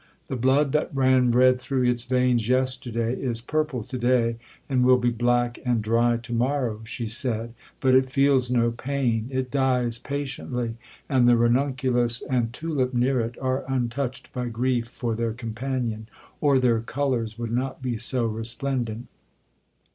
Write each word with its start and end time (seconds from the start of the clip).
—'The 0.29 0.35
blood 0.35 0.71
that 0.71 0.89
ran 0.95 1.29
red 1.29 1.61
through 1.61 1.83
its 1.83 2.05
veins 2.05 2.49
yesterday 2.49 3.13
is 3.13 3.39
purple 3.39 3.83
to 3.83 3.99
day, 3.99 4.37
and 4.67 4.83
will 4.83 4.97
be 4.97 5.11
black 5.11 5.59
and 5.63 5.83
dry 5.83 6.17
to 6.17 6.33
morrow,' 6.33 6.81
she 6.85 7.05
said; 7.05 7.53
'but 7.79 7.93
it 7.93 8.09
feels 8.09 8.49
no 8.49 8.71
pain—it 8.71 9.51
dies 9.51 9.99
patiently,—and 9.99 11.27
the 11.27 11.37
ranunculus 11.37 12.23
and 12.23 12.51
tulip 12.51 12.95
near 12.95 13.19
it 13.21 13.37
are 13.39 13.63
untouched 13.67 14.33
by 14.33 14.47
grief 14.47 14.87
for 14.87 15.13
their 15.15 15.33
companion, 15.33 16.09
or 16.39 16.59
their 16.59 16.79
colours 16.81 17.37
would 17.37 17.51
not 17.51 17.83
be 17.83 17.95
so 17.95 18.25
resplendent. 18.25 19.05